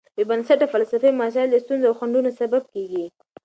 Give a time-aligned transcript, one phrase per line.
[0.17, 3.05] بېبنسټه فلسفي مسایل د ستونزو او خنډونو سبب کېږي.